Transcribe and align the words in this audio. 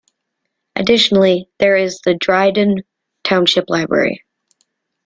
Additionally 0.75 1.47
there 1.59 1.77
is 1.77 2.01
the 2.03 2.15
Dryden 2.15 2.77
Township 3.23 3.69
Library. 3.69 4.23